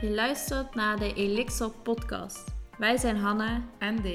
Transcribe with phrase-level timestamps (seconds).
[0.00, 2.44] Je luistert naar de Elixir podcast.
[2.76, 4.06] Wij zijn Hanna en D.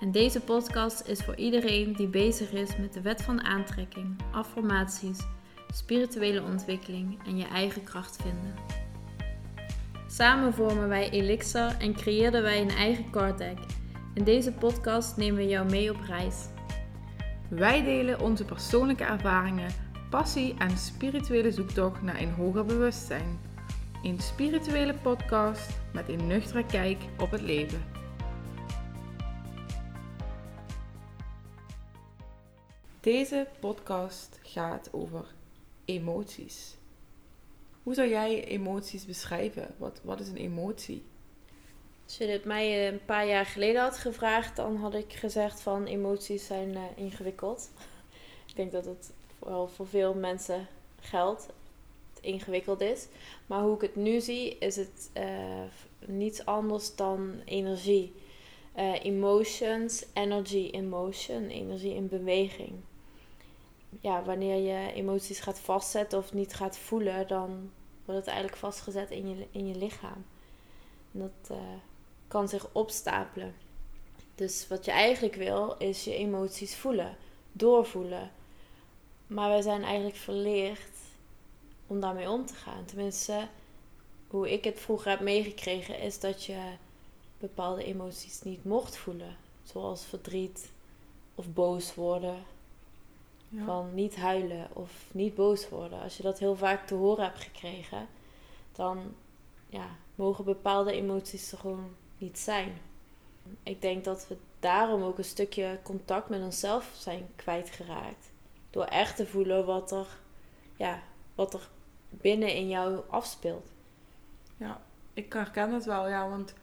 [0.00, 5.18] En deze podcast is voor iedereen die bezig is met de wet van aantrekking, affirmaties,
[5.74, 8.54] spirituele ontwikkeling en je eigen kracht vinden.
[10.06, 13.58] Samen vormen wij Elixir en creëerden wij een eigen card deck.
[14.14, 16.46] In deze podcast nemen we jou mee op reis.
[17.48, 19.70] Wij delen onze persoonlijke ervaringen,
[20.10, 23.49] passie en spirituele zoektocht naar een hoger bewustzijn.
[24.02, 27.84] Een spirituele podcast met een nuchtere kijk op het leven.
[33.00, 35.24] Deze podcast gaat over
[35.84, 36.76] emoties.
[37.82, 39.74] Hoe zou jij emoties beschrijven?
[39.76, 41.04] Wat, wat is een emotie?
[42.04, 45.84] Als je dit mij een paar jaar geleden had gevraagd, dan had ik gezegd van
[45.84, 47.70] emoties zijn uh, ingewikkeld.
[48.48, 50.66] ik denk dat het vooral voor veel mensen
[51.00, 51.48] geldt.
[52.20, 53.06] Ingewikkeld is.
[53.46, 55.24] Maar hoe ik het nu zie, is het uh,
[56.06, 58.12] niets anders dan energie.
[58.76, 62.72] Uh, emotions, energy in motion, energie in beweging.
[64.00, 67.70] Ja, wanneer je emoties gaat vastzetten of niet gaat voelen, dan
[68.04, 70.24] wordt het eigenlijk vastgezet in je, in je lichaam.
[71.10, 71.56] Dat uh,
[72.28, 73.54] kan zich opstapelen.
[74.34, 77.16] Dus wat je eigenlijk wil, is je emoties voelen,
[77.52, 78.30] doorvoelen.
[79.26, 80.99] Maar wij zijn eigenlijk verleerd
[81.90, 82.84] om daarmee om te gaan.
[82.84, 83.48] Tenminste,
[84.28, 86.58] hoe ik het vroeger heb meegekregen, is dat je
[87.38, 89.36] bepaalde emoties niet mocht voelen.
[89.62, 90.70] Zoals verdriet
[91.34, 92.42] of boos worden.
[93.48, 93.64] Ja.
[93.64, 96.00] Van niet huilen of niet boos worden.
[96.00, 98.08] Als je dat heel vaak te horen hebt gekregen,
[98.72, 99.14] dan
[99.68, 102.80] ja, mogen bepaalde emoties er gewoon niet zijn.
[103.62, 108.30] Ik denk dat we daarom ook een stukje contact met onszelf zijn kwijtgeraakt.
[108.70, 110.06] Door echt te voelen wat er,
[110.76, 111.02] ja,
[111.34, 111.68] wat er
[112.10, 113.72] binnen in jou afspeelt.
[114.56, 114.80] Ja,
[115.14, 116.54] ik herken het wel, ja, want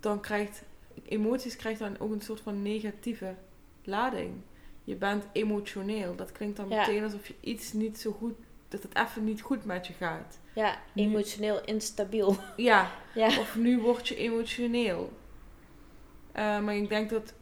[0.00, 0.62] dan krijgt
[1.04, 3.34] emoties krijgt dan ook een soort van negatieve
[3.84, 4.34] lading.
[4.84, 6.16] Je bent emotioneel.
[6.16, 8.34] Dat klinkt dan meteen alsof je iets niet zo goed,
[8.68, 10.38] dat het even niet goed met je gaat.
[10.52, 12.36] Ja, emotioneel instabiel.
[12.56, 15.12] Ja, ja, of nu word je emotioneel.
[16.36, 17.34] Uh, maar ik denk dat,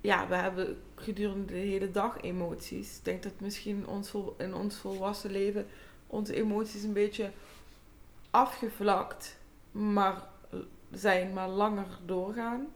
[0.00, 2.96] ja, we hebben gedurende de hele dag emoties.
[2.96, 5.66] Ik denk dat misschien ons, in ons volwassen leven
[6.12, 7.30] onze emoties een beetje
[8.30, 9.38] afgevlakt
[9.70, 10.22] maar
[10.90, 12.72] zijn, maar langer doorgaan.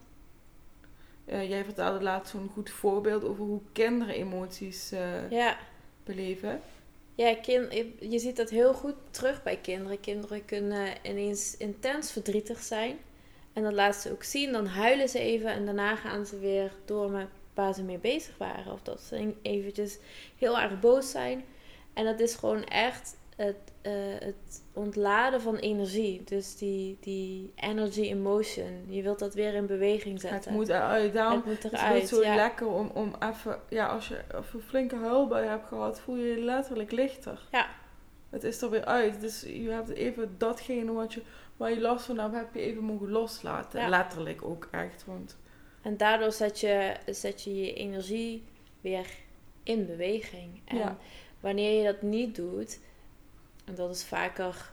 [1.26, 5.58] Uh, jij vertelde laatst zo'n goed voorbeeld over hoe kinderen emoties uh, ja.
[6.04, 6.60] beleven.
[7.14, 10.00] Ja, kind, je ziet dat heel goed terug bij kinderen.
[10.00, 12.98] Kinderen kunnen ineens intens verdrietig zijn.
[13.53, 14.53] En dat laten ze ook zien.
[14.53, 18.36] Dan huilen ze even en daarna gaan ze weer door met waar ze mee bezig
[18.38, 18.72] waren.
[18.72, 19.98] Of dat ze eventjes
[20.38, 21.44] heel erg boos zijn.
[21.92, 26.22] En dat is gewoon echt het, uh, het ontladen van energie.
[26.24, 28.84] Dus die, die energy emotion.
[28.88, 30.38] Je wilt dat weer in beweging zetten.
[30.38, 31.12] Het moet eruit.
[31.12, 31.94] Daarom het moet eruit.
[31.94, 33.60] Het is zo lekker om, om even...
[33.69, 37.47] Ja, als je een flinke huilbui hebt gehad, voel je je letterlijk lichter.
[37.50, 37.69] Ja.
[38.30, 39.20] Het is er weer uit.
[39.20, 41.22] Dus je hebt even datgene wat je,
[41.56, 43.88] waar je last van hebt, heb je even mogen loslaten.
[43.88, 45.04] Letterlijk ook echt.
[45.06, 45.36] Want...
[45.82, 48.44] En daardoor zet je, zet je je energie
[48.80, 49.06] weer
[49.62, 50.60] in beweging.
[50.64, 50.98] En
[51.41, 52.78] wanneer je dat niet doet
[53.66, 54.71] en dat is vaker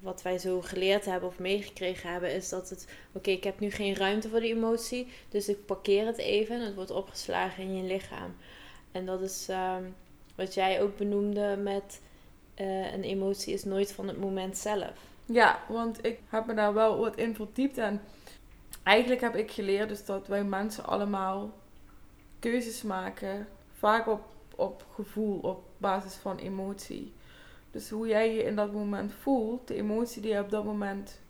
[0.00, 3.70] wat wij zo geleerd hebben of meegekregen hebben, is dat het, oké, ik heb nu
[3.70, 7.76] geen ruimte voor die emotie, dus ik parkeer het even en het wordt opgeslagen in
[7.76, 8.36] je lichaam.
[8.92, 9.94] En dat is um,
[10.34, 12.00] wat jij ook benoemde met
[12.60, 14.92] uh, een emotie is nooit van het moment zelf.
[15.24, 18.00] Ja, want ik heb me daar wel wat in verdiept en
[18.82, 21.50] eigenlijk heb ik geleerd dus dat wij mensen allemaal
[22.38, 24.20] keuzes maken, vaak op,
[24.56, 27.12] op gevoel, op basis van emotie.
[27.76, 31.20] Dus hoe jij je in dat moment voelt, de emotie die je op dat moment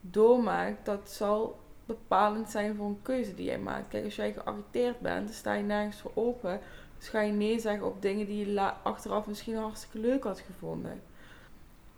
[0.00, 3.88] doormaakt, dat zal bepalend zijn voor een keuze die jij maakt.
[3.88, 6.60] Kijk, als jij geagiteerd bent, dan sta je nergens voor open.
[6.98, 11.02] Dus ga je nee zeggen op dingen die je achteraf misschien hartstikke leuk had gevonden.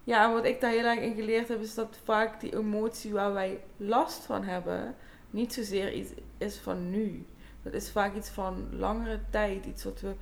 [0.03, 3.13] Ja, en wat ik daar heel erg in geleerd heb, is dat vaak die emotie
[3.13, 4.95] waar wij last van hebben,
[5.31, 7.27] niet zozeer iets is van nu.
[7.63, 10.15] Dat is vaak iets van langere tijd, iets wat we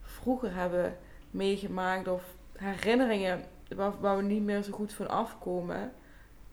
[0.00, 0.96] vroeger hebben
[1.30, 5.92] meegemaakt of herinneringen waar, waar we niet meer zo goed van afkomen,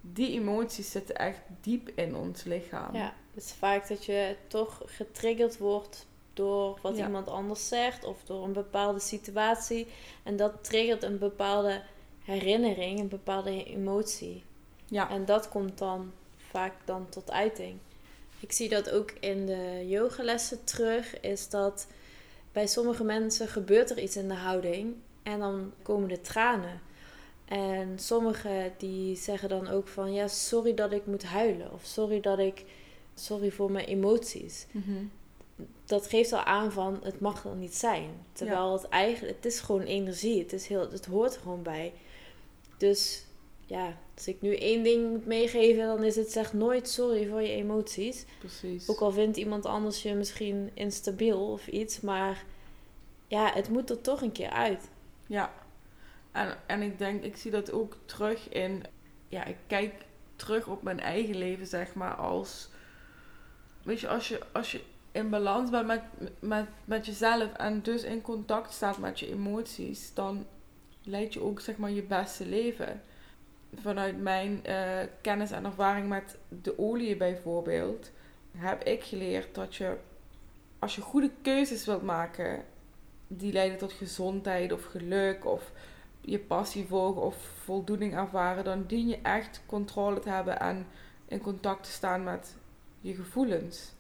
[0.02, 2.96] die emoties zitten echt diep in ons lichaam.
[2.96, 8.24] Ja, het is vaak dat je toch getriggerd wordt door wat iemand anders zegt of
[8.24, 9.88] door een bepaalde situatie.
[10.24, 11.82] En dat triggert een bepaalde
[12.24, 14.44] herinnering, een bepaalde emotie.
[14.86, 15.10] Ja.
[15.10, 17.78] En dat komt dan vaak dan tot uiting.
[18.40, 21.88] Ik zie dat ook in de yogalessen terug, is dat
[22.52, 26.82] bij sommige mensen gebeurt er iets in de houding en dan komen de tranen.
[27.46, 31.74] En sommigen die zeggen dan ook van ja, sorry dat ik moet huilen.
[31.74, 32.66] Of sorry dat ik,
[33.16, 34.66] sorry voor mijn emoties.
[34.72, 35.04] Mhm.
[35.86, 38.10] Dat geeft al aan van het mag er niet zijn.
[38.34, 40.40] Terwijl het eigenlijk, het is gewoon energie.
[40.40, 41.94] Het, is heel, het hoort er gewoon bij.
[42.78, 43.26] Dus
[43.66, 47.42] ja, als ik nu één ding moet meegeven, dan is het zeg nooit sorry voor
[47.42, 48.26] je emoties.
[48.40, 48.90] Precies.
[48.90, 52.46] Ook al vindt iemand anders je misschien instabiel of iets, maar
[53.28, 54.90] ja, het moet er toch een keer uit.
[55.32, 55.54] Ja.
[56.32, 58.84] En, en ik denk, ik zie dat ook terug in...
[59.28, 60.06] Ja, ik kijk
[60.36, 62.70] terug op mijn eigen leven, zeg maar, als...
[63.84, 64.82] Weet je, als je, als je
[65.12, 66.02] in balans bent met,
[66.40, 70.46] met, met jezelf en dus in contact staat met je emoties, dan
[71.04, 73.02] leid je ook, zeg maar, je beste leven.
[73.76, 78.12] Vanuit mijn eh, kennis en ervaring met de olie bijvoorbeeld,
[78.58, 79.98] heb ik geleerd dat je,
[80.80, 82.66] als je goede keuzes wilt maken,
[83.38, 85.72] die leiden tot gezondheid of geluk of
[86.22, 90.88] je passie volgen of voldoening ervaren, dan dien je echt controle te hebben en
[91.28, 92.56] in contact te staan met
[93.02, 93.92] je gevoelens.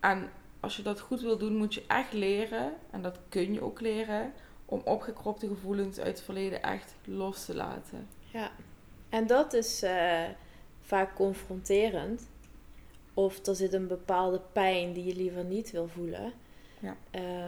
[0.00, 0.30] En
[0.60, 3.80] als je dat goed wil doen, moet je echt leren, en dat kun je ook
[3.80, 4.32] leren,
[4.64, 8.08] om opgekropte gevoelens uit het verleden echt los te laten.
[8.32, 8.50] Ja,
[9.08, 10.24] en dat is uh,
[10.80, 12.28] vaak confronterend.
[13.14, 16.32] Of er zit een bepaalde pijn die je liever niet wil voelen.
[16.80, 16.96] Ja.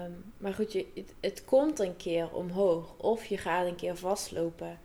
[0.04, 2.94] Um, maar goed, je, het, het, komt een keer omhoog.
[2.96, 4.78] Of je gaat een keer vastlopen.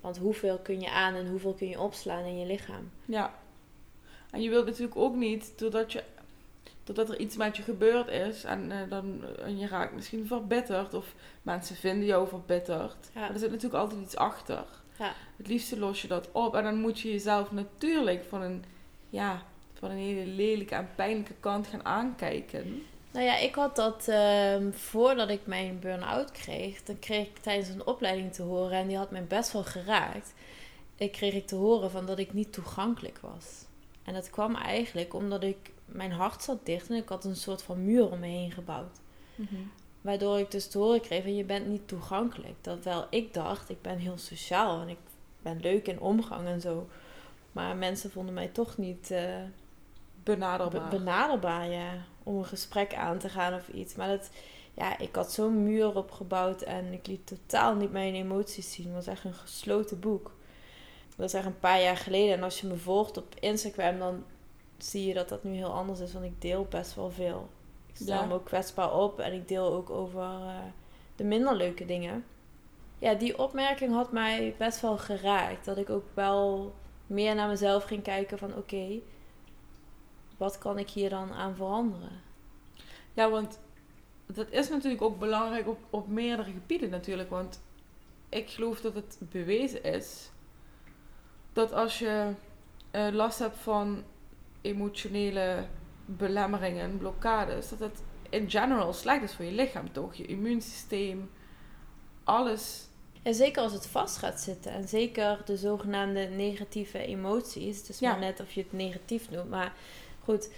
[0.00, 2.90] Want hoeveel kun je aan en hoeveel kun je opslaan in je lichaam?
[3.04, 3.34] Ja.
[4.30, 6.02] En je wilt natuurlijk ook niet, doordat, je,
[6.84, 10.94] doordat er iets met je gebeurd is en, uh, dan, en je raakt misschien verbitterd
[10.94, 13.10] of mensen vinden jou verbitterd.
[13.14, 13.20] Ja.
[13.20, 14.64] Maar er zit natuurlijk altijd iets achter.
[14.98, 15.12] Ja.
[15.36, 18.64] Het liefste los je dat op en dan moet je jezelf natuurlijk van een,
[19.10, 19.42] ja,
[19.74, 22.82] van een hele lelijke en pijnlijke kant gaan aankijken.
[23.16, 26.82] Nou ja, ik had dat uh, voordat ik mijn burn-out kreeg.
[26.82, 30.34] Dan kreeg ik tijdens een opleiding te horen en die had mij best wel geraakt.
[30.96, 33.64] Ik kreeg ik te horen van dat ik niet toegankelijk was.
[34.04, 37.62] En dat kwam eigenlijk omdat ik, mijn hart zat dicht en ik had een soort
[37.62, 38.98] van muur om me heen gebouwd.
[39.34, 39.54] Mhm.
[40.00, 42.54] Waardoor ik dus te horen kreeg van je bent niet toegankelijk.
[42.60, 44.98] Terwijl ik dacht, ik ben heel sociaal en ik
[45.42, 46.88] ben leuk in omgang en zo.
[47.52, 49.34] Maar mensen vonden mij toch niet uh,
[50.22, 50.88] benaderbaar.
[50.88, 52.04] Be benaderbaar, ja.
[52.26, 53.94] Om een gesprek aan te gaan of iets.
[53.94, 54.30] Maar dat,
[54.74, 58.86] ja, ik had zo'n muur opgebouwd en ik liet totaal niet mijn emoties zien.
[58.86, 60.34] Het was echt een gesloten boek.
[61.16, 62.34] Dat is echt een paar jaar geleden.
[62.36, 64.24] En als je me volgt op Instagram, dan
[64.78, 66.12] zie je dat dat nu heel anders is.
[66.12, 67.48] Want ik deel best wel veel.
[67.86, 68.24] Ik stel Ja.
[68.26, 70.58] me ook kwetsbaar op en ik deel ook over eh,
[71.16, 72.24] de minder leuke dingen.
[72.98, 75.64] Ja, die opmerking had mij best wel geraakt.
[75.64, 76.74] Dat ik ook wel
[77.06, 78.98] meer naar mezelf ging kijken van oké,
[80.36, 82.20] wat kan ik hier dan aan veranderen?
[83.14, 83.58] Ja, want
[84.26, 87.30] dat is natuurlijk ook belangrijk op, op meerdere gebieden natuurlijk.
[87.30, 87.60] Want
[88.28, 90.30] ik geloof dat het bewezen is
[91.52, 92.32] dat als je
[92.90, 94.04] eh, last hebt van
[94.60, 95.66] emotionele
[96.04, 100.14] belemmeringen, blokkades, dat het in general slecht is voor je lichaam, toch?
[100.14, 101.30] Je immuunsysteem,
[102.24, 102.84] alles.
[103.22, 104.72] En zeker als het vast gaat zitten.
[104.72, 107.78] En zeker de zogenaamde negatieve emoties.
[107.78, 108.10] Het is Ja.
[108.10, 109.50] maar net of je het negatief noemt.
[109.50, 109.72] Maar
[110.26, 110.50] goed,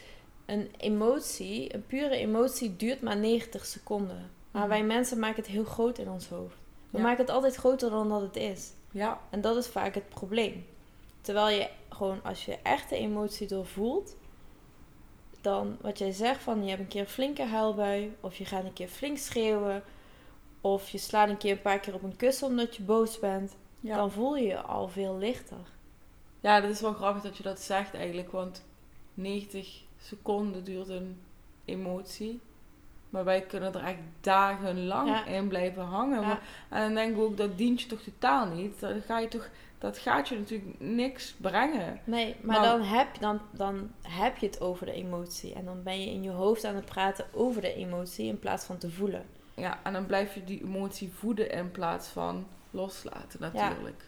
[0.46, 4.30] een emotie, een pure emotie duurt maar 90 seconden.
[4.50, 4.70] Maar Mhm.
[4.70, 6.56] wij mensen maken het heel groot in ons hoofd.
[6.90, 7.02] We Ja.
[7.02, 8.72] maken het altijd groter dan dat het is.
[8.90, 10.66] Ja, En dat is vaak het probleem.
[11.20, 14.16] Terwijl je gewoon, als je echt de emotie doorvoelt,
[15.40, 18.64] dan wat jij zegt van je hebt een keer een flinke huilbui, of je gaat
[18.64, 19.82] een keer flink schreeuwen,
[20.60, 23.56] of je slaat een keer een paar keer op een kussen omdat je boos bent,
[23.80, 23.96] ja.
[23.96, 25.56] dan voel je je al veel lichter.
[26.40, 28.64] ja, dat is wel grappig dat je dat zegt eigenlijk, want
[29.18, 31.20] 90 seconden duurt een
[31.64, 32.40] emotie.
[33.10, 35.26] Maar wij kunnen er echt dagenlang Ja.
[35.26, 36.20] in blijven hangen.
[36.20, 36.26] Ja.
[36.26, 38.80] Maar- en dan denk ik ook, dat dient je toch totaal niet.
[38.80, 39.48] Dan ga je toch,
[39.78, 42.00] dat gaat je natuurlijk niks brengen.
[42.04, 45.54] Nee, maar Maar- dan, heb, dan, dan heb je het over de emotie.
[45.54, 48.64] En dan ben je in je hoofd aan het praten over de emotie in plaats
[48.64, 49.24] van te voelen.
[49.54, 54.02] Ja, en dan blijf je die emotie voeden in plaats van loslaten natuurlijk.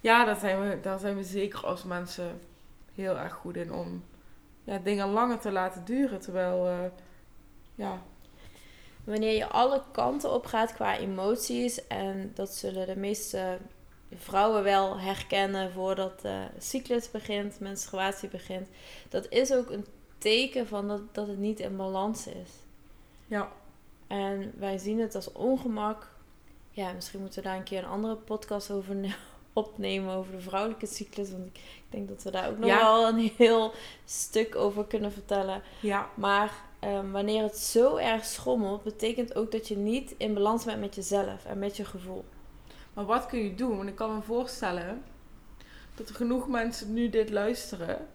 [0.00, 2.40] Ja, daar, zijn we, daar zijn we zeker als mensen
[2.94, 4.02] heel erg goed in om
[4.64, 6.20] ja, dingen langer te laten duren.
[6.20, 6.84] Terwijl, eh,
[7.74, 8.02] ja,
[9.04, 13.58] Wanneer je alle kanten op gaat qua emoties, en dat zullen de meeste
[14.14, 18.68] vrouwen wel herkennen voordat de cyclus begint, menstruatie begint,
[19.08, 19.86] dat is ook een
[20.18, 22.50] teken van dat, dat het niet in balans is.
[23.26, 23.52] ja,
[24.06, 26.08] En wij zien het als ongemak.
[26.70, 28.94] Ja, misschien moeten we daar een keer een andere podcast over
[29.52, 31.30] opnemen over de vrouwelijke cyclus.
[31.30, 32.78] Want ik denk dat we daar ook nog Ja.
[32.78, 33.72] wel een heel
[34.04, 35.62] stuk over kunnen vertellen.
[35.80, 40.64] ja, Maar ehm, wanneer het zo erg schommelt, betekent ook dat je niet in balans
[40.64, 42.24] bent met jezelf en met je gevoel.
[42.94, 43.76] Maar wat kun je doen?
[43.76, 45.02] Want ik kan me voorstellen
[45.94, 48.06] dat er genoeg mensen nu dit luisteren.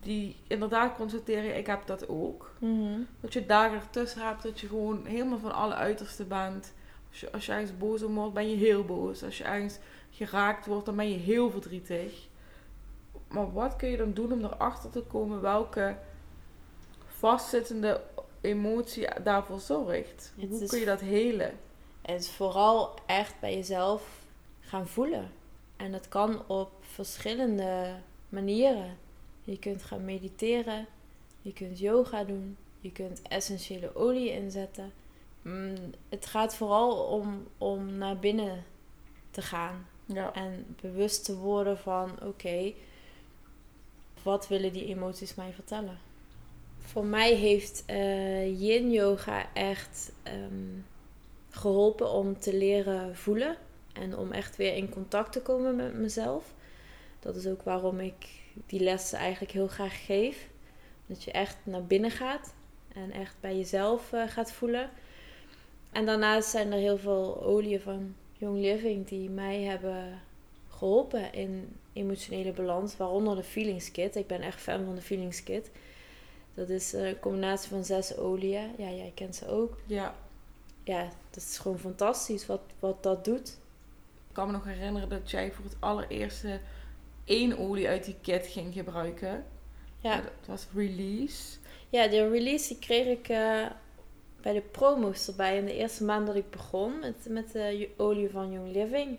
[0.00, 2.54] Die inderdaad constateren, ik heb dat ook.
[2.58, 2.98] Mhm.
[3.20, 6.72] Dat je dagen ertussen hebt, dat je gewoon helemaal van alle uitersten bent.
[7.10, 9.22] Als je, als je ergens boos om wordt, ben je heel boos.
[9.22, 9.78] Als je ergens
[10.10, 12.28] geraakt wordt, dan ben je heel verdrietig.
[13.28, 15.96] Maar wat kun je dan doen om erachter te komen welke
[17.06, 18.00] vastzittende
[18.40, 20.32] emotie daarvoor zorgt?
[20.40, 21.58] Het Hoe is- kun je dat helen?
[22.02, 24.22] Het is vooral echt bij jezelf
[24.60, 25.30] gaan voelen.
[25.76, 27.94] En dat kan op verschillende
[28.28, 28.96] manieren.
[29.44, 30.86] Je kunt gaan mediteren,
[31.42, 34.92] je kunt yoga doen, je kunt essentiële olie inzetten.
[35.42, 35.74] Mm,
[36.08, 38.64] Het gaat vooral om, om naar binnen
[39.30, 40.32] te gaan Ja.
[40.32, 42.72] en bewust te worden van oké,
[44.22, 45.98] wat willen die emoties mij vertellen?
[46.78, 50.78] Voor mij heeft eh, yin yoga echt ehm,
[51.50, 53.56] geholpen om te leren voelen
[53.92, 56.54] en om echt weer in contact te komen met mezelf.
[57.20, 58.14] Dat is ook waarom ik
[58.66, 60.48] die lessen eigenlijk heel graag geef.
[61.06, 62.54] Dat je echt naar binnen gaat
[62.94, 64.90] en echt bij jezelf eh, gaat voelen.
[65.92, 70.20] En daarnaast zijn er heel veel oliën van Young Living die mij hebben
[70.68, 74.16] geholpen in emotionele balans, waaronder de Feelings Kit.
[74.16, 75.70] Ik ben echt fan van de Feelings Kit.
[76.54, 78.70] Dat is een combinatie van zes oliën.
[78.78, 79.78] Ja, jij kent ze ook.
[79.86, 80.14] ja.
[80.84, 83.48] Ja, dat is gewoon fantastisch wat, wat dat doet.
[84.28, 86.60] Ik kan me nog herinneren dat jij voor het allereerste
[87.24, 89.44] één olie uit die kit ging gebruiken.
[89.98, 91.56] Ja, Dat was Release.
[91.88, 93.66] ja de release die kreeg ik eh,
[94.42, 98.30] bij de promo's erbij in de eerste maand dat ik begon met, met de olie
[98.30, 99.18] van Young Living.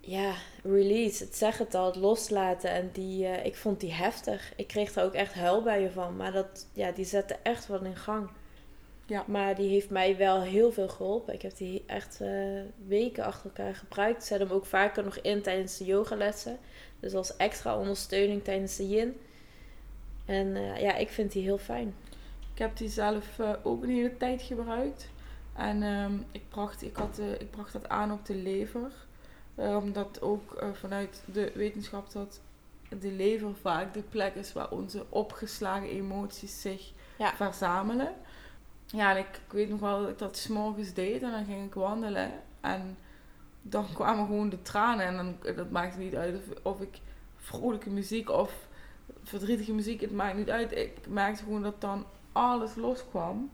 [0.00, 2.70] Ja, release, het zegt het al, het loslaten.
[2.70, 4.52] En die, eh, ik vond die heftig.
[4.56, 6.16] Ik kreeg er ook echt huilbuien van.
[6.16, 8.28] Maar dat, ja, die zette echt wat in gang.
[9.06, 9.24] Ja.
[9.26, 11.34] Maar die heeft mij wel heel veel geholpen.
[11.34, 14.20] Ik heb die echt eh, weken achter elkaar gebruikt.
[14.20, 16.58] Ik zet hem ook vaker nog in tijdens de yogalessen.
[17.00, 19.20] Dus als extra ondersteuning tijdens de yin.
[20.24, 21.94] En eh, ja, ik vind die heel fijn.
[22.58, 25.08] Ik heb die zelf eh, ook een hele tijd gebruikt.
[25.54, 28.92] En ehm, ik, bracht, ik, had, eh, ik bracht dat aan op de lever.
[29.54, 32.40] Eh, omdat ook vanuit de wetenschap dat
[33.00, 37.34] de lever vaak de plek is waar onze opgeslagen emoties zich Ja.
[37.36, 38.14] verzamelen.
[38.86, 41.66] Ja, en ik, ik weet nog wel dat ik dat s'morgens deed en dan ging
[41.66, 42.30] ik wandelen.
[42.60, 42.96] En
[43.62, 45.06] dan kwamen gewoon de tranen.
[45.06, 46.98] En dan, dat maakte niet uit of, of ik
[47.36, 48.66] vrolijke muziek of
[49.22, 50.76] verdrietige muziek, het maakt niet uit.
[50.76, 53.50] Ik merkte gewoon dat dan alles loskwam.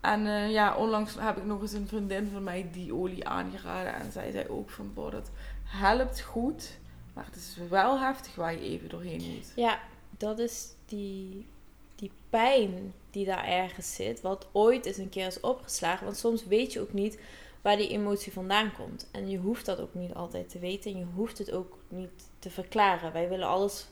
[0.00, 3.94] En eh, ja, onlangs heb ik nog eens een vriendin van mij die olie aangeraden.
[3.94, 5.30] En zij zei ook van, boh, dat
[5.64, 6.78] helpt goed.
[7.14, 9.52] Maar het is wel heftig waar je even doorheen moet.
[9.56, 9.80] Ja,
[10.18, 11.46] dat is die,
[11.94, 14.20] die pijn die daar ergens zit.
[14.20, 16.04] Wat ooit eens een keer is opgeslagen.
[16.04, 17.18] Want soms weet je ook niet
[17.62, 19.08] waar die emotie vandaan komt.
[19.10, 20.92] En je hoeft dat ook niet altijd te weten.
[20.92, 23.12] En je hoeft het ook niet te verklaren.
[23.12, 23.86] Wij willen alles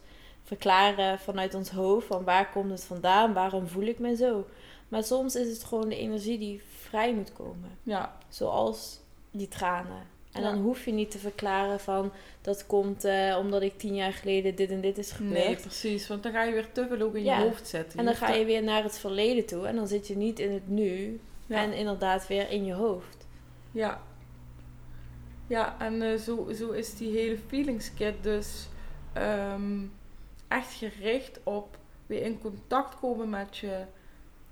[0.48, 2.06] verklaren vanuit ons hoofd.
[2.06, 3.32] Van waar komt het vandaan?
[3.32, 4.46] Waarom voel ik me zo?
[4.88, 7.78] Maar soms is het gewoon de energie die vrij moet komen.
[7.82, 9.00] Ja, Zoals
[9.30, 10.16] die tranen.
[10.32, 10.50] En Ja.
[10.50, 14.54] dan hoef je niet te verklaren van dat komt eh, omdat ik tien jaar geleden
[14.54, 15.44] dit en dit is gebeurd.
[15.46, 16.08] nee, precies.
[16.08, 17.38] Want dan ga je weer te veel ook in Ja.
[17.38, 17.98] je hoofd zetten.
[17.98, 19.66] En dan ga je weer naar het verleden toe.
[19.66, 21.20] En dan zit je niet in het nu.
[21.46, 21.56] Ja.
[21.62, 23.26] En inderdaad weer in je hoofd.
[23.70, 24.00] Ja.
[25.46, 28.68] Ja, en eh, zo, zo is die hele feelings kit dus
[29.12, 29.78] ehm,
[30.48, 33.84] echt gericht op weer in contact komen met je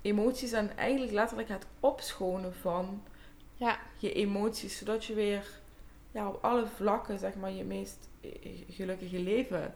[0.01, 3.03] emoties en eigenlijk letterlijk het opschonen van
[3.53, 3.79] Ja.
[3.97, 5.47] je emoties, zodat je weer
[6.11, 8.29] ja, op alle vlakken zeg maar je meest eh,
[8.69, 9.73] gelukkige leven.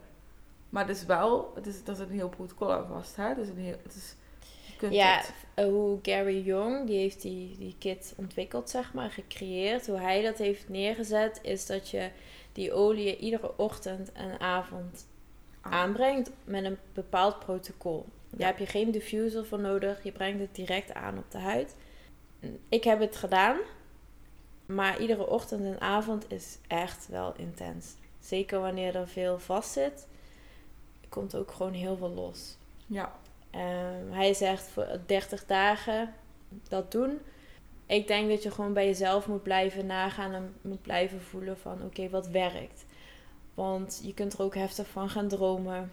[0.68, 3.28] Maar het is wel, het is, dat is een heel protocol aan vast, hè?
[3.28, 4.14] Het is een heel, het is,
[4.66, 8.94] je kunt Ja, het- eh, hoe Gary Young, die heeft die, die kit ontwikkeld, zeg
[8.94, 9.86] maar, gecreëerd.
[9.86, 12.10] Hoe hij dat heeft neergezet, is dat je
[12.52, 15.06] die olie iedere ochtend en avond.
[15.62, 18.06] Aanbrengt met een bepaald protocol.
[18.30, 20.04] Daar heb je geen diffuser voor nodig.
[20.04, 21.76] Je brengt het direct aan op de huid.
[22.68, 23.56] Ik heb het gedaan.
[24.66, 27.94] Maar iedere ochtend en avond is echt wel intens.
[28.20, 30.06] Zeker wanneer er veel vast zit.
[31.08, 32.56] Komt ook gewoon heel veel los.
[32.86, 33.12] Ja,
[33.52, 36.14] Ehm, hij zegt voor 30 dagen
[36.68, 37.18] dat doen.
[37.86, 41.82] Ik denk dat je gewoon bij jezelf moet blijven nagaan en moet blijven voelen van
[41.82, 42.84] oké, wat werkt.
[43.54, 45.92] Want je kunt er ook heftig van gaan dromen.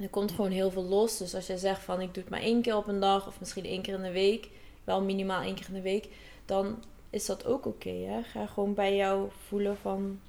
[0.00, 1.18] Er komt gewoon heel veel los.
[1.18, 3.40] Dus als je zegt van ik doe het maar één keer op een dag of
[3.40, 4.48] misschien één keer in de week,
[4.84, 6.08] wel minimaal één keer in de week,
[6.44, 7.90] dan is dat ook oké.
[7.90, 8.22] hè?
[8.22, 10.20] Ga gewoon bij jou voelen van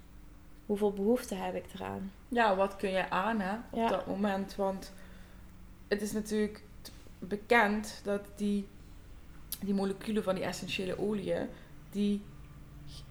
[0.66, 2.12] hoeveel behoefte heb ik eraan.
[2.28, 3.88] Ja, wat kun je aan hè, op Ja.
[3.88, 4.56] dat moment?
[4.56, 4.94] Want
[5.88, 6.64] het is natuurlijk
[7.20, 8.68] bekend dat die,
[9.62, 11.48] die moleculen van die essentiële oliën,
[11.92, 12.22] die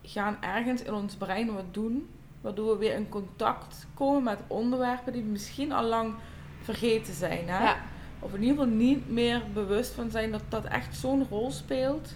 [0.03, 2.09] gaan ergens in ons brein wat doen,
[2.43, 6.15] waardoor we weer in contact komen met onderwerpen die misschien al lang
[6.63, 7.49] vergeten zijn.
[7.49, 7.65] Hè?
[7.65, 7.77] Ja.
[8.19, 12.15] Of in ieder geval niet meer bewust van zijn dat dat echt zo'n rol speelt.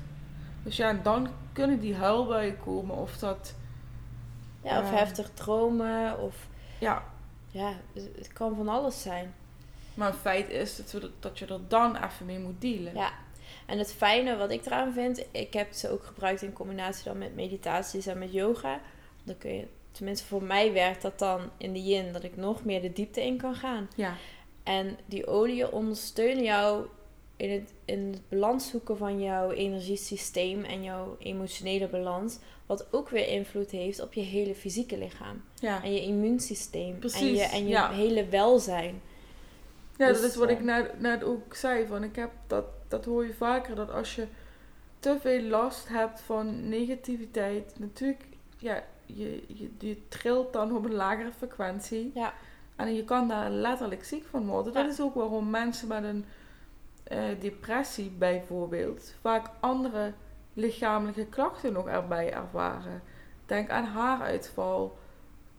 [0.63, 3.55] Dus ja, dan kunnen die huilbuien komen of dat,
[4.63, 4.97] ja, of Ja.
[4.97, 6.19] heftig dromen.
[6.21, 6.37] Of
[6.79, 7.05] ja.
[7.51, 9.35] ja, het het kan van alles zijn.
[9.95, 12.95] Maar het feit is dat, we, dat je er dan even mee moet dealen.
[12.95, 13.11] Ja.
[13.67, 17.19] En het fijne wat ik eraan vind, ik heb ze ook gebruikt in combinatie dan
[17.19, 18.81] met meditaties en met yoga.
[19.25, 22.65] Dan kun je, tenminste voor mij werkt dat dan in de yin, dat ik nog
[22.65, 23.89] meer de diepte in kan gaan.
[23.97, 24.15] Ja,
[24.63, 26.87] En die oliën ondersteunen jou
[27.37, 32.39] in het, in het balans zoeken van jouw energiesysteem en jouw emotionele balans.
[32.67, 35.43] Wat ook weer invloed heeft op je hele fysieke lichaam.
[35.61, 35.83] ja.
[35.83, 36.93] En je immuunsysteem.
[36.93, 37.91] En Precies, je, en je ja.
[37.91, 39.03] hele welzijn.
[39.97, 41.87] Ja, Dus, dat is wat ik eh, net, net ook zei.
[41.87, 43.75] Van ik heb dat, dat hoor je vaker.
[43.75, 44.27] Dat als je
[44.99, 47.75] te veel last hebt van negativiteit.
[47.79, 48.25] Natuurlijk,
[48.59, 52.11] ja, je, je, je trilt dan op een lagere frequentie.
[52.15, 52.33] Ja.
[52.77, 54.73] En je kan daar letterlijk ziek van worden.
[54.73, 56.25] Dat is ook waarom mensen met een
[57.05, 60.13] eh, depressie bijvoorbeeld vaak andere
[60.55, 63.03] lichamelijke klachten nog erbij ervaren.
[63.47, 64.99] Denk aan haaruitval,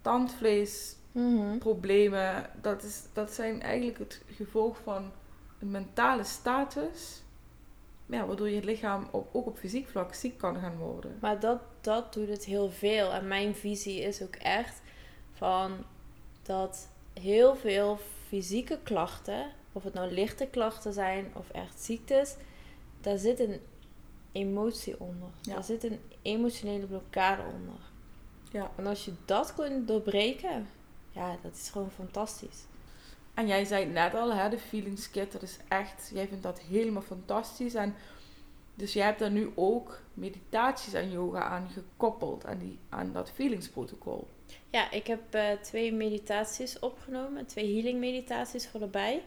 [0.01, 1.57] tandvlees, Mhm.
[1.57, 5.11] problemen, dat, is, dat zijn eigenlijk het gevolg van
[5.59, 7.21] een mentale status.
[8.09, 11.17] Ja, waardoor je lichaam op, ook op fysiek vlak ziek kan gaan worden.
[11.21, 13.13] Maar dat, dat doet het heel veel.
[13.13, 14.81] En mijn visie is ook echt
[15.33, 15.71] van
[16.43, 22.35] dat heel veel fysieke klachten, of het nou lichte klachten zijn of echt ziektes,
[23.01, 23.59] daar zit een
[24.31, 25.29] emotie onder.
[25.41, 25.53] Ja.
[25.53, 27.79] Daar zit een emotionele blokkade onder.
[28.51, 28.71] Ja.
[28.75, 30.67] En als je dat kunt doorbreken,
[31.11, 32.65] ja, dat is gewoon fantastisch.
[33.37, 36.43] En jij zei het net al, hè, de Feelings Kit, dat is echt, jij vindt
[36.43, 37.73] dat helemaal fantastisch.
[37.73, 37.95] En
[38.75, 43.31] dus jij hebt daar nu ook meditaties en yoga aan gekoppeld, aan, die, aan dat
[43.31, 44.27] Feelings protocol.
[44.69, 47.45] Ja, ik heb eh, twee meditaties opgenomen.
[47.45, 49.23] Twee healing meditaties voor erbij.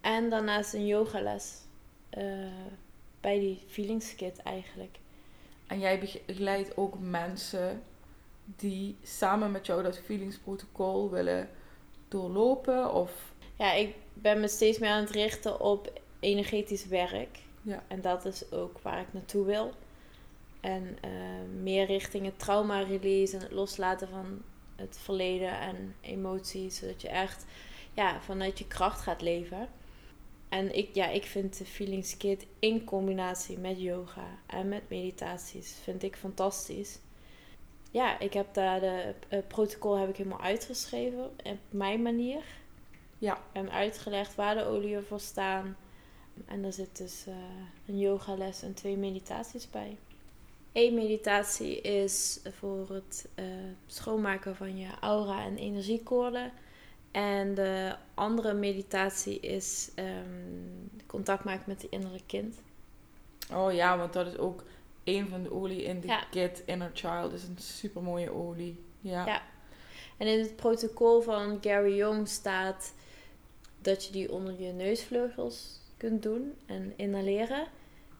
[0.00, 1.54] En daarnaast een yogales.
[2.10, 2.24] eh
[3.20, 4.98] bij die feelings kit eigenlijk.
[5.66, 7.82] En jij begeleidt ook mensen
[8.44, 11.48] die samen met jou dat Feelings protocol willen
[12.08, 17.38] doorlopen of Ja, ik ben me steeds meer aan het richten op energetisch werk.
[17.62, 17.84] Ja.
[17.88, 19.72] En dat is ook waar ik naartoe wil.
[20.60, 21.10] En eh,
[21.62, 24.42] meer richting het trauma release en het loslaten van
[24.76, 26.76] het verleden en emoties.
[26.76, 27.44] Zodat je echt
[27.94, 29.68] ja, vanuit je kracht gaat leven.
[30.48, 35.78] En ik, ja, ik vind de Feelings Kit in combinatie met yoga en met meditaties
[35.82, 36.98] vind ik fantastisch.
[37.96, 42.42] Ja, ik heb daar de eh, protocol heb ik helemaal uitgeschreven op mijn manier.
[43.18, 43.38] Ja.
[43.52, 45.76] En uitgelegd waar de oliën voor staan.
[46.46, 47.34] En er zit dus eh,
[47.86, 49.96] een yogales en twee meditaties bij.
[50.72, 53.44] Eén meditatie is voor het eh,
[53.86, 56.52] schoonmaken van je aura en energiekoorden.
[57.10, 62.56] En de andere meditatie is ehm, contact maken met je innerlijk kind.
[63.52, 64.64] Oh ja, want dat is ook
[65.06, 66.24] een van de olie in de Ja.
[66.30, 67.32] kit Inner Child.
[67.32, 68.84] is een super mooie olie.
[69.00, 69.26] Ja.
[69.26, 69.42] Ja.
[70.16, 72.92] En in het protocol van Gary Young staat
[73.80, 77.66] dat je die onder je neusvleugels kunt doen en inhaleren.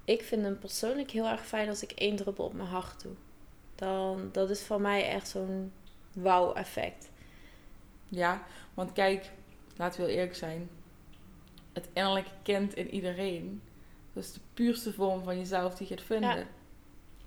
[0.05, 3.13] Ik vind hem persoonlijk heel erg fijn als ik één druppel op mijn hart doe.
[3.75, 5.73] Dan, dat is voor mij echt zo'n
[6.13, 7.09] wauw-effect.
[8.09, 8.43] Ja,
[8.75, 9.31] want kijk,
[9.77, 10.69] laten we heel eerlijk zijn.
[11.73, 13.63] Het innerlijke kind in iedereen.
[14.13, 16.37] Dat is de puurste vorm van jezelf die je gaat vinden.
[16.39, 16.47] Ja.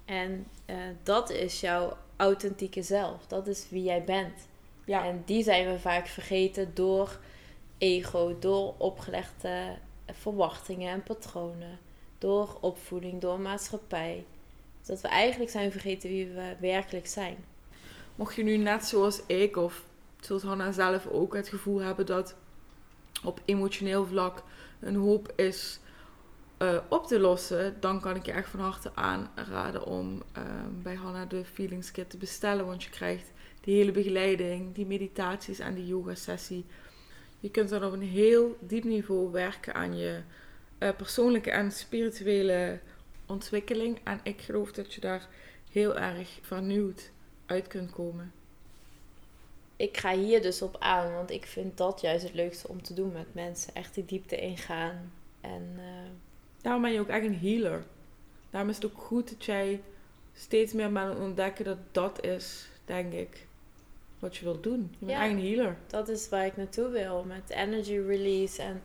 [0.10, 3.28] En eh, dat is jouw authentieke zelf.
[3.28, 4.48] Dat is wie jij bent.
[4.86, 5.06] Ja.
[5.06, 7.20] En die zijn we vaak vergeten door
[7.78, 11.80] ego, door opgelegde verwachtingen en patronen,
[12.18, 14.26] door opvoeding, door maatschappij.
[14.86, 17.38] Dat we eigenlijk zijn vergeten wie we werkelijk zijn.
[18.16, 19.84] Mocht je nu net zoals ik of
[20.20, 22.36] zoals Hanna zelf ook het gevoel hebben dat
[23.24, 24.44] op emotioneel vlak
[24.80, 25.80] een hoop is
[26.60, 30.44] eh, op te lossen, dan kan ik je echt van harte aanraden om eh,
[30.84, 32.66] bij Hanna de Feelings Kit te bestellen.
[32.66, 36.66] Want je krijgt die hele begeleiding, die meditaties en die yoga sessie.
[37.40, 40.22] Je kunt dan op een heel diep niveau werken aan je
[40.78, 42.80] eh, persoonlijke en spirituele
[43.26, 44.00] ontwikkeling.
[44.04, 45.28] En ik geloof dat je daar
[45.72, 47.12] heel erg vernieuwd
[47.46, 48.32] uit kunt komen.
[49.76, 52.94] Ik ga hier dus op aan, want ik vind dat juist het leukste om te
[52.94, 53.74] doen met mensen.
[53.74, 55.12] Echt die diepte ingaan.
[55.42, 56.10] En eh,
[56.62, 57.84] Daarom ben je ook echt een healer.
[58.50, 59.82] Daarom is het ook goed dat jij
[60.34, 63.48] steeds meer bent ontdekken dat dat is, denk ik,
[64.20, 64.96] wat je wilt doen.
[65.00, 65.24] Je bent Ja.
[65.26, 65.78] echt een healer.
[65.88, 67.24] dat is waar ik naartoe wil.
[67.28, 68.82] Met energy release en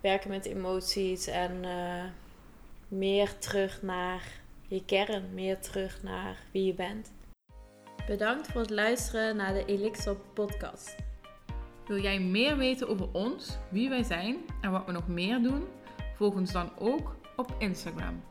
[0.00, 1.26] werken met emoties.
[1.26, 2.04] En eh,
[2.88, 4.22] meer terug naar
[4.68, 7.12] je kern, meer terug naar wie je bent.
[8.06, 10.94] Bedankt voor het luisteren naar de Elixir podcast.
[11.86, 15.64] Wil jij meer weten over ons, wie wij zijn en wat we nog meer doen?
[16.16, 18.22] Volg ons dan ook op Instagram.